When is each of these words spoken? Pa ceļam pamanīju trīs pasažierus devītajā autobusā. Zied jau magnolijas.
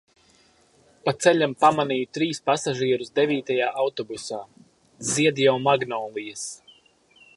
Pa 1.07 1.11
ceļam 1.25 1.51
pamanīju 1.63 2.07
trīs 2.17 2.41
pasažierus 2.51 3.13
devītajā 3.19 3.69
autobusā. 3.85 4.41
Zied 5.11 5.43
jau 5.47 5.55
magnolijas. 5.69 6.49